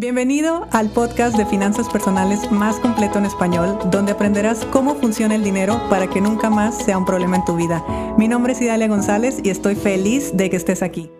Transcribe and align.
Bienvenido 0.00 0.66
al 0.72 0.88
podcast 0.88 1.36
de 1.36 1.44
finanzas 1.44 1.86
personales 1.90 2.50
más 2.50 2.76
completo 2.76 3.18
en 3.18 3.26
español, 3.26 3.78
donde 3.90 4.12
aprenderás 4.12 4.64
cómo 4.72 4.94
funciona 4.94 5.34
el 5.34 5.44
dinero 5.44 5.78
para 5.90 6.08
que 6.08 6.22
nunca 6.22 6.48
más 6.48 6.82
sea 6.86 6.96
un 6.96 7.04
problema 7.04 7.36
en 7.36 7.44
tu 7.44 7.54
vida. 7.54 7.84
Mi 8.16 8.26
nombre 8.26 8.54
es 8.54 8.62
Idalia 8.62 8.88
González 8.88 9.40
y 9.44 9.50
estoy 9.50 9.74
feliz 9.74 10.34
de 10.34 10.48
que 10.48 10.56
estés 10.56 10.82
aquí. 10.82 11.10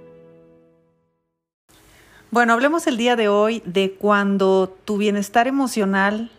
Bueno, 2.30 2.54
hablemos 2.54 2.86
el 2.86 2.96
día 2.96 3.16
de 3.16 3.28
hoy 3.28 3.62
de 3.66 3.92
cuando 3.92 4.74
tu 4.86 4.96
bienestar 4.96 5.46
emocional 5.46 6.30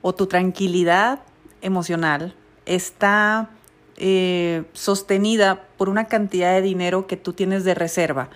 o 0.00 0.14
tu 0.14 0.26
tranquilidad 0.28 1.18
emocional 1.60 2.34
está 2.64 3.50
eh, 3.98 4.64
sostenida 4.72 5.66
por 5.76 5.90
una 5.90 6.06
cantidad 6.06 6.54
de 6.54 6.62
dinero 6.62 7.06
que 7.06 7.18
tú 7.18 7.34
tienes 7.34 7.64
de 7.64 7.74
reserva. 7.74 8.30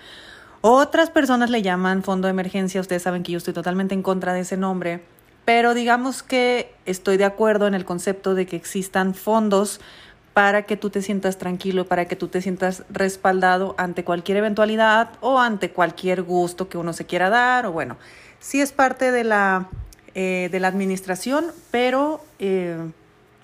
Otras 0.61 1.09
personas 1.11 1.49
le 1.49 1.61
llaman 1.61 2.03
fondo 2.03 2.27
de 2.27 2.31
emergencia, 2.31 2.81
ustedes 2.81 3.03
saben 3.03 3.23
que 3.23 3.31
yo 3.31 3.37
estoy 3.37 3.53
totalmente 3.53 3.93
en 3.93 4.01
contra 4.01 4.33
de 4.33 4.41
ese 4.41 4.57
nombre, 4.57 5.01
pero 5.45 5.73
digamos 5.73 6.23
que 6.23 6.73
estoy 6.85 7.17
de 7.17 7.25
acuerdo 7.25 7.67
en 7.67 7.73
el 7.73 7.85
concepto 7.85 8.33
de 8.33 8.47
que 8.47 8.55
existan 8.55 9.13
fondos 9.13 9.79
para 10.33 10.63
que 10.63 10.77
tú 10.77 10.89
te 10.89 11.01
sientas 11.01 11.37
tranquilo, 11.37 11.85
para 11.85 12.05
que 12.05 12.15
tú 12.15 12.27
te 12.27 12.41
sientas 12.41 12.83
respaldado 12.89 13.75
ante 13.77 14.03
cualquier 14.03 14.37
eventualidad 14.37 15.09
o 15.21 15.39
ante 15.39 15.71
cualquier 15.71 16.21
gusto 16.23 16.69
que 16.69 16.77
uno 16.77 16.93
se 16.93 17.05
quiera 17.05 17.29
dar, 17.29 17.65
o 17.65 17.71
bueno, 17.71 17.97
sí 18.39 18.61
es 18.61 18.71
parte 18.71 19.11
de 19.11 19.23
la, 19.23 19.69
eh, 20.15 20.49
de 20.51 20.59
la 20.59 20.67
administración, 20.67 21.45
pero 21.71 22.21
eh, 22.39 22.77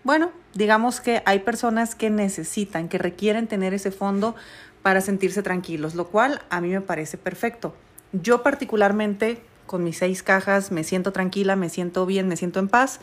bueno, 0.04 0.32
digamos 0.54 1.02
que 1.02 1.22
hay 1.26 1.40
personas 1.40 1.96
que 1.96 2.10
necesitan, 2.10 2.90
que 2.90 2.98
requieren 2.98 3.48
tener 3.48 3.74
ese 3.74 3.92
fondo 3.92 4.36
para 4.82 5.02
sentirse 5.02 5.42
tranquilos, 5.42 5.96
lo 5.96 6.08
cual 6.08 6.42
a 6.50 6.62
mí 6.62 6.70
me 6.70 6.82
parece 6.82 7.18
perfecto. 7.18 7.74
Yo 8.12 8.44
particularmente 8.44 9.42
con 9.66 9.84
mis 9.84 9.98
seis 9.98 10.22
cajas 10.22 10.72
me 10.72 10.84
siento 10.84 11.14
tranquila, 11.14 11.56
me 11.56 11.70
siento 11.70 12.06
bien, 12.06 12.28
me 12.28 12.36
siento 12.36 12.60
en 12.60 12.68
paz, 12.68 13.00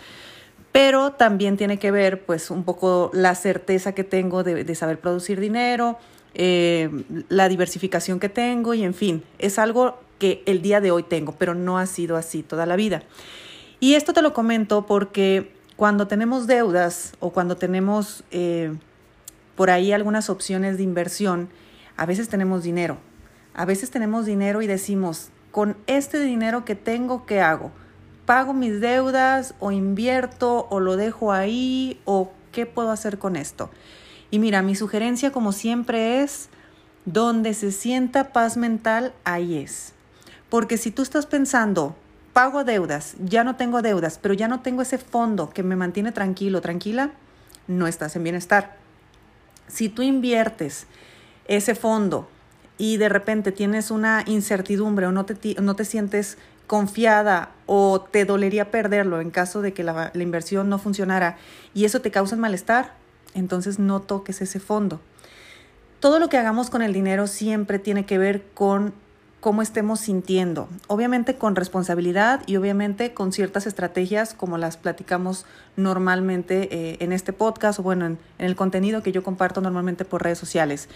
pero 0.72 1.12
también 1.12 1.56
tiene 1.56 1.78
que 1.78 1.90
ver 1.90 2.24
pues 2.24 2.50
un 2.50 2.64
poco 2.64 3.10
la 3.12 3.34
certeza 3.34 3.92
que 3.92 4.04
tengo 4.04 4.44
de, 4.44 4.74
saber 4.74 5.00
producir 5.00 5.40
dinero, 5.40 5.98
eh, 6.34 6.90
la 7.28 7.48
diversificación 7.48 8.20
que 8.20 8.28
tengo 8.28 8.74
y 8.74 8.84
en 8.84 8.94
fin, 8.94 9.24
es 9.38 9.58
algo 9.58 9.98
que 10.18 10.42
el 10.46 10.62
día 10.62 10.80
de 10.80 10.90
hoy 10.90 11.02
tengo, 11.02 11.32
pero 11.32 11.54
no 11.54 11.78
ha 11.78 11.86
sido 11.86 12.16
así 12.16 12.42
toda 12.42 12.66
la 12.66 12.76
vida. 12.76 13.02
Y 13.80 13.94
esto 13.94 14.12
te 14.12 14.20
lo 14.20 14.34
comento 14.34 14.84
porque 14.84 15.52
cuando 15.80 16.06
tenemos 16.06 16.46
deudas 16.46 17.14
o 17.20 17.30
cuando 17.30 17.56
tenemos 17.56 18.22
eh, 18.30 18.76
por 19.56 19.70
ahí 19.70 19.92
algunas 19.92 20.28
opciones 20.28 20.76
de 20.76 20.82
inversión, 20.82 21.48
a 21.96 22.04
veces 22.04 22.28
tenemos 22.28 22.62
dinero. 22.62 22.98
A 23.54 23.64
veces 23.64 23.90
tenemos 23.90 24.26
dinero 24.26 24.60
y 24.60 24.66
decimos, 24.66 25.30
con 25.50 25.78
este 25.86 26.20
dinero 26.20 26.66
que 26.66 26.74
tengo, 26.74 27.24
¿qué 27.24 27.40
hago? 27.40 27.72
¿Pago 28.26 28.52
mis 28.52 28.78
deudas 28.82 29.54
o 29.58 29.72
invierto 29.72 30.66
o 30.68 30.80
lo 30.80 30.98
dejo 30.98 31.32
ahí 31.32 31.98
o 32.04 32.30
qué 32.52 32.66
puedo 32.66 32.90
hacer 32.90 33.18
con 33.18 33.34
esto? 33.34 33.70
Y 34.30 34.38
mira, 34.38 34.60
mi 34.60 34.74
sugerencia 34.74 35.32
como 35.32 35.52
siempre 35.52 36.22
es, 36.22 36.50
donde 37.06 37.54
se 37.54 37.72
sienta 37.72 38.34
paz 38.34 38.58
mental, 38.58 39.14
ahí 39.24 39.56
es. 39.56 39.94
Porque 40.50 40.76
si 40.76 40.90
tú 40.90 41.00
estás 41.00 41.24
pensando, 41.24 41.96
pago 42.32 42.64
deudas, 42.64 43.14
ya 43.18 43.44
no 43.44 43.56
tengo 43.56 43.82
deudas, 43.82 44.18
pero 44.20 44.34
ya 44.34 44.48
no 44.48 44.60
tengo 44.60 44.82
ese 44.82 44.98
fondo 44.98 45.50
que 45.50 45.62
me 45.62 45.76
mantiene 45.76 46.12
tranquilo, 46.12 46.60
tranquila, 46.60 47.10
no 47.66 47.86
estás 47.86 48.16
en 48.16 48.24
bienestar. 48.24 48.76
Si 49.68 49.88
tú 49.88 50.02
inviertes 50.02 50.86
ese 51.46 51.74
fondo 51.74 52.28
y 52.78 52.96
de 52.96 53.08
repente 53.08 53.52
tienes 53.52 53.90
una 53.90 54.24
incertidumbre 54.26 55.06
o 55.06 55.12
no 55.12 55.24
te, 55.26 55.84
sientes 55.84 56.38
confiada 56.66 57.50
o 57.66 58.00
te 58.00 58.24
dolería 58.24 58.70
perderlo 58.70 59.20
en 59.20 59.30
caso 59.30 59.60
de 59.60 59.72
que 59.72 59.84
la, 59.84 60.10
la 60.14 60.22
inversión 60.22 60.68
no 60.68 60.78
funcionara 60.78 61.36
y 61.74 61.84
eso 61.84 62.00
te 62.00 62.10
causa 62.10 62.36
malestar, 62.36 62.94
entonces 63.34 63.78
no 63.78 64.00
toques 64.00 64.40
ese 64.40 64.60
fondo. 64.60 65.00
Todo 66.00 66.18
lo 66.18 66.28
que 66.28 66.38
hagamos 66.38 66.70
con 66.70 66.82
el 66.82 66.92
dinero 66.92 67.26
siempre 67.26 67.78
tiene 67.78 68.06
que 68.06 68.18
ver 68.18 68.46
con 68.54 68.94
cómo 69.40 69.62
estemos 69.62 70.00
sintiendo. 70.00 70.68
Obviamente 70.86 71.36
con 71.36 71.56
responsabilidad 71.56 72.42
y 72.46 72.56
obviamente 72.56 73.14
con 73.14 73.32
ciertas 73.32 73.66
estrategias 73.66 74.34
como 74.34 74.58
las 74.58 74.76
platicamos 74.76 75.46
normalmente 75.76 76.68
eh, 76.70 76.96
en 77.00 77.12
este 77.12 77.32
podcast 77.32 77.78
o 77.78 77.82
bueno, 77.82 78.04
en, 78.04 78.18
en 78.38 78.46
el 78.46 78.54
contenido 78.54 79.02
que 79.02 79.12
yo 79.12 79.22
comparto 79.22 79.62
normalmente 79.62 80.04
por 80.04 80.22
redes 80.22 80.38
sociales. 80.38 80.88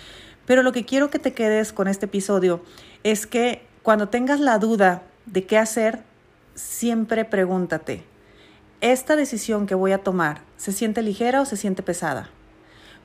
Pero 0.47 0.63
lo 0.63 0.73
que 0.73 0.85
quiero 0.85 1.11
que 1.11 1.19
te 1.19 1.33
quedes 1.33 1.73
con 1.73 1.89
este 1.89 2.05
episodio 2.05 2.63
es 3.03 3.27
que 3.27 3.67
cuando 3.83 4.11
tengas 4.11 4.41
la 4.41 4.59
duda 4.59 5.03
de 5.25 5.47
qué 5.47 5.57
hacer, 5.57 6.03
siempre 6.55 7.25
pregúntate, 7.25 8.05
¿esta 8.83 9.17
decisión 9.17 9.67
que 9.67 9.75
voy 9.75 9.93
a 9.93 10.03
tomar 10.03 10.43
se 10.59 10.73
siente 10.73 11.01
ligera 11.01 11.41
o 11.41 11.47
se 11.47 11.57
siente 11.57 11.83
pesada? 11.83 12.29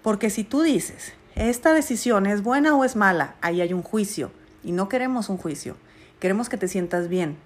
Porque 0.02 0.30
si 0.30 0.44
tú 0.44 0.62
dices, 0.64 1.14
esta 1.36 1.74
decisión 1.74 2.26
es 2.26 2.44
buena 2.44 2.76
o 2.76 2.84
es 2.84 2.98
mala, 2.98 3.36
ahí 3.42 3.62
hay 3.62 3.74
un 3.74 3.84
juicio 3.84 4.32
y 4.64 4.72
no 4.72 4.90
queremos 4.90 5.30
un 5.30 5.38
juicio, 5.38 5.76
queremos 6.20 6.50
que 6.50 6.58
te 6.58 6.68
sientas 6.68 7.08
bien. 7.08 7.38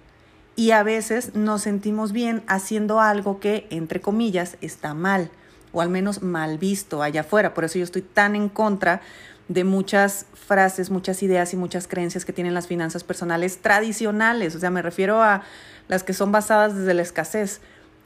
Y 0.56 0.70
a 0.70 0.82
veces 0.84 1.34
nos 1.34 1.62
sentimos 1.62 2.12
bien 2.12 2.42
haciendo 2.46 3.00
algo 3.00 3.40
que, 3.40 3.66
entre 3.70 4.00
comillas, 4.00 4.56
está 4.60 4.94
mal, 4.94 5.30
o 5.72 5.80
al 5.80 5.88
menos 5.88 6.22
mal 6.22 6.58
visto 6.58 7.02
allá 7.02 7.22
afuera. 7.22 7.54
Por 7.54 7.64
eso 7.64 7.78
yo 7.78 7.84
estoy 7.84 8.02
tan 8.02 8.36
en 8.36 8.48
contra 8.48 9.00
de 9.48 9.64
muchas 9.64 10.26
frases, 10.32 10.90
muchas 10.90 11.22
ideas 11.22 11.52
y 11.52 11.56
muchas 11.56 11.88
creencias 11.88 12.24
que 12.24 12.32
tienen 12.32 12.54
las 12.54 12.68
finanzas 12.68 13.02
personales 13.02 13.58
tradicionales. 13.58 14.54
O 14.54 14.60
sea, 14.60 14.70
me 14.70 14.80
refiero 14.80 15.22
a 15.22 15.42
las 15.88 16.04
que 16.04 16.12
son 16.12 16.30
basadas 16.30 16.76
desde 16.76 16.94
la 16.94 17.02
escasez. 17.02 17.60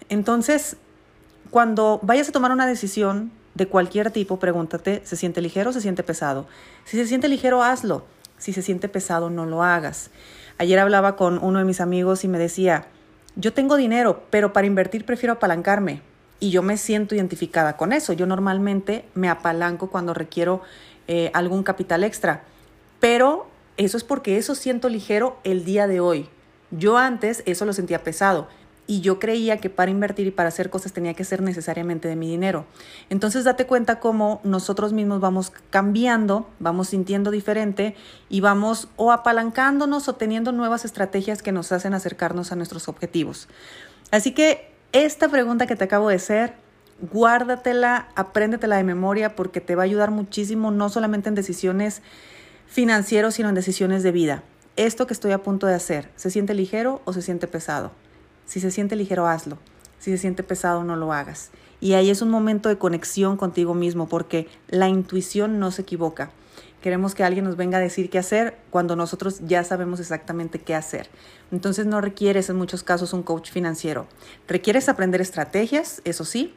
Entonces, 0.09 0.77
cuando 1.51 2.01
vayas 2.03 2.31
a 2.31 2.33
tomar 2.33 2.51
una 2.51 2.67
decisión 2.67 3.31
de 3.55 3.69
cualquier 3.69 4.11
tipo, 4.11 4.39
pregúntate, 4.39 5.03
¿se 5.05 5.17
siente 5.17 5.43
ligero 5.43 5.71
o 5.71 5.73
se 5.75 5.83
siente 5.83 6.03
pesado? 6.03 6.47
Si 6.87 6.97
se 6.97 7.07
siente 7.07 7.29
ligero, 7.29 7.63
hazlo 7.63 8.05
si 8.39 8.53
se 8.53 8.63
siente 8.63 8.89
pesado, 8.89 9.31
no 9.31 9.47
lo 9.47 9.63
hagas. 9.63 10.11
Ayer 10.59 10.79
hablaba 10.79 11.17
con 11.17 11.39
uno 11.43 11.59
de 11.59 11.65
mis 11.65 11.81
amigos 11.81 12.25
y 12.25 12.29
me 12.29 12.39
decía, 12.39 12.87
yo 13.37 13.53
tengo 13.53 13.77
dinero, 13.77 14.25
pero 14.31 14.53
para 14.53 14.67
invertir 14.67 15.05
prefiero 15.05 15.35
apalancarme. 15.35 16.03
Y 16.41 16.51
yo 16.51 16.63
me 16.63 16.77
siento 16.77 17.15
identificada 17.15 17.77
con 17.77 17.93
eso. 17.93 18.13
Yo 18.13 18.27
normalmente 18.27 19.05
me 19.15 19.29
apalanco 19.29 19.91
cuando 19.91 20.15
requiero 20.15 20.63
eh, 21.09 21.31
algún 21.35 21.63
capital 21.63 22.05
extra. 22.05 22.43
Pero 23.01 23.49
eso 23.77 23.97
es 23.97 24.05
porque 24.05 24.39
eso 24.39 24.55
siento 24.55 24.89
ligero 24.89 25.39
el 25.45 25.65
día 25.65 25.87
de 25.87 26.01
hoy. 26.01 26.29
Yo 26.71 26.97
antes 26.97 27.43
eso 27.47 27.65
lo 27.65 27.73
sentía 27.73 28.03
pesado 28.03 28.49
y 28.89 29.03
yo 29.03 29.21
creía 29.21 29.59
que 29.59 29.69
para 29.69 29.91
invertir 29.91 30.27
y 30.27 30.31
para 30.31 30.49
hacer 30.49 30.71
cosas 30.71 30.95
tenía 30.95 31.13
que 31.13 31.23
ser 31.23 31.43
necesariamente 31.43 32.09
de 32.09 32.17
mi 32.17 32.27
dinero. 32.27 32.65
Entonces 33.11 33.45
date 33.45 33.67
cuenta 33.67 34.01
cómo 34.01 34.41
nosotros 34.45 34.95
mismos 34.95 35.21
vamos 35.21 35.53
cambiando, 35.69 36.49
vamos 36.59 36.89
sintiendo 36.89 37.31
diferente 37.31 37.95
y 38.31 38.41
vamos 38.41 38.89
o 38.97 39.13
apalancándonos 39.13 40.09
o 40.09 40.15
teniendo 40.15 40.53
nuevas 40.53 40.87
estrategias 40.87 41.43
que 41.43 41.53
nos 41.53 41.71
hacen 41.71 41.93
acercarnos 41.93 42.51
a 42.51 42.57
nuestros 42.57 42.89
objetivos. 42.89 43.47
Así 44.11 44.33
que 44.33 44.73
esta 44.93 45.29
pregunta 45.29 45.67
que 45.67 45.77
te 45.77 45.85
acabo 45.85 46.09
de 46.09 46.17
hacer, 46.17 46.55
guárdatela, 47.13 48.09
apréndetela 48.17 48.79
de 48.79 48.85
memoria 48.85 49.37
porque 49.37 49.61
te 49.61 49.77
va 49.77 49.83
a 49.83 49.85
ayudar 49.85 50.11
muchísimo, 50.11 50.71
no 50.71 50.89
solamente 50.89 51.29
en 51.29 51.35
decisiones 51.35 52.01
financieras, 52.67 53.35
sino 53.35 53.51
en 53.51 53.55
decisiones 53.55 54.03
de 54.03 54.13
vida. 54.13 54.45
Esto 54.77 55.07
que 55.07 55.13
estoy 55.13 55.33
a 55.33 55.43
punto 55.43 55.67
de 55.67 55.75
hacer, 55.75 56.11
¿se 56.17 56.31
siente 56.31 56.55
ligero 56.55 57.03
o 57.05 57.13
se 57.13 57.21
siente 57.21 57.49
pesado? 57.49 57.93
Si 58.49 58.61
se 58.61 58.71
siente 58.71 58.97
ligero, 58.97 59.29
hazlo. 59.29 59.59
Si 59.99 60.11
se 60.11 60.17
siente 60.17 60.43
pesado, 60.43 60.83
no 60.83 60.97
lo 60.97 61.13
hagas. 61.13 61.51
Y 61.81 61.93
ahí 61.93 62.09
es 62.09 62.23
un 62.23 62.31
momento 62.31 62.71
de 62.71 62.79
conexión 62.79 63.37
contigo 63.37 63.75
mismo 63.75 64.09
porque 64.09 64.49
la 64.69 64.89
intuición 64.89 65.61
no 65.61 65.71
se 65.71 65.83
equivoca. 65.83 66.31
Queremos 66.81 67.15
que 67.15 67.25
alguien 67.25 67.45
nos 67.45 67.57
venga 67.57 67.77
a 67.77 67.81
decir 67.83 68.09
qué 68.09 68.19
hacer 68.19 68.57
cuando 68.71 68.97
nosotros 68.97 69.41
ya 69.47 69.65
sabemos 69.65 70.01
exactamente 70.01 70.61
qué 70.61 70.75
hacer. 70.75 71.11
Entonces 71.53 71.85
no 71.85 72.01
requieres 72.01 72.49
en 72.49 72.57
muchos 72.57 72.83
casos 72.83 73.13
un 73.13 73.23
coach 73.23 73.51
financiero. 73.51 74.07
Requieres 74.47 74.89
aprender 74.89 75.21
estrategias, 75.21 76.01
eso 76.05 76.25
sí, 76.25 76.55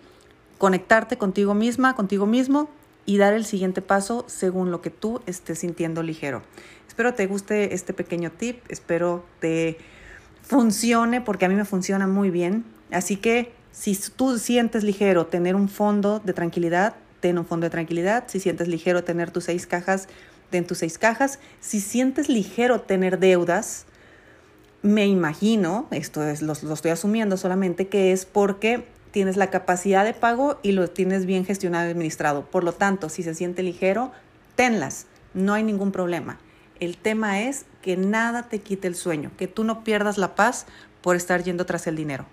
conectarte 0.60 1.18
contigo 1.18 1.56
misma, 1.56 1.96
contigo 1.96 2.26
mismo 2.26 2.70
y 3.06 3.18
dar 3.18 3.34
el 3.34 3.44
siguiente 3.44 3.82
paso 3.82 4.24
según 4.28 4.72
lo 4.72 4.82
que 4.82 4.92
tú 4.92 5.22
estés 5.26 5.60
sintiendo 5.60 6.04
ligero. 6.04 6.42
Espero 6.88 7.14
te 7.16 7.28
guste 7.28 7.74
este 7.74 7.94
pequeño 7.94 8.32
tip, 8.32 8.64
espero 8.70 9.26
te 9.42 9.78
funcione, 10.52 11.22
porque 11.22 11.46
a 11.46 11.50
mí 11.50 11.56
me 11.56 11.64
funciona 11.64 12.08
muy 12.08 12.30
bien. 12.30 12.66
Así 12.92 13.16
que 13.16 13.54
si 13.72 13.96
tú 13.96 14.38
sientes 14.38 14.84
ligero 14.84 15.28
tener 15.28 15.56
un 15.56 15.70
fondo 15.70 16.20
de 16.20 16.34
tranquilidad, 16.34 16.96
ten 17.22 17.38
un 17.38 17.46
fondo 17.46 17.68
de 17.68 17.70
tranquilidad. 17.70 18.26
Si 18.28 18.42
sientes 18.42 18.68
ligero 18.68 19.06
tener 19.06 19.32
tus 19.32 19.46
seis 19.46 19.66
cajas, 19.66 20.10
ten 20.50 20.68
tus 20.68 20.80
seis 20.80 20.98
cajas. 20.98 21.40
Si 21.62 21.80
sientes 21.80 22.28
ligero 22.28 22.82
tener 22.82 23.18
deudas, 23.18 23.86
me 24.82 25.08
imagino, 25.08 25.88
esto 25.90 26.22
es, 26.22 26.42
lo, 26.42 26.54
lo 26.64 26.74
estoy 26.74 26.92
asumiendo 26.92 27.38
solamente, 27.38 27.88
que 27.88 28.12
es 28.12 28.26
porque 28.26 28.84
tienes 29.12 29.38
la 29.38 29.52
capacidad 29.52 30.04
de 30.04 30.14
pago 30.14 30.60
y 30.64 30.74
lo 30.74 30.90
tienes 30.90 31.26
bien 31.26 31.46
gestionado 31.46 31.88
y 31.88 31.92
administrado. 31.92 32.44
Por 32.44 32.66
lo 32.66 32.74
tanto, 32.74 33.08
si 33.08 33.24
se 33.24 33.36
siente 33.36 33.64
ligero, 33.64 34.12
tenlas, 34.58 35.06
no 35.34 35.54
hay 35.54 35.64
ningún 35.64 35.94
problema. 35.94 36.40
El 36.82 36.98
tema 36.98 37.42
es 37.42 37.68
que 37.82 37.98
nada 37.98 38.44
te 38.44 38.60
quite 38.60 38.88
el 38.88 38.96
sueño, 38.96 39.32
que 39.38 39.48
tú 39.48 39.64
no 39.64 39.84
pierdas 39.84 40.18
la 40.18 40.36
paz 40.36 40.66
por 41.02 41.16
estar 41.16 41.44
yendo 41.44 41.66
tras 41.66 41.88
el 41.88 41.96
dinero. 41.96 42.26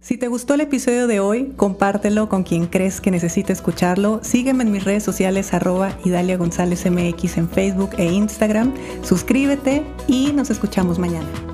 Si 0.00 0.16
te 0.16 0.26
gustó 0.26 0.54
el 0.54 0.62
episodio 0.62 1.06
de 1.06 1.20
hoy, 1.20 1.52
compártelo 1.56 2.28
con 2.28 2.42
quien 2.42 2.66
crees 2.66 3.00
que 3.00 3.12
necesite 3.12 3.52
escucharlo. 3.52 4.18
Sígueme 4.24 4.64
en 4.64 4.72
mis 4.72 4.84
redes 4.84 5.04
sociales 5.04 5.54
arroba 5.54 5.96
Idalia 6.04 6.36
González 6.36 6.84
MX 6.90 7.36
en 7.36 7.48
Facebook 7.48 7.90
e 7.98 8.06
Instagram. 8.06 8.74
Suscríbete 9.02 9.84
y 10.08 10.32
nos 10.32 10.50
escuchamos 10.50 10.98
mañana. 10.98 11.51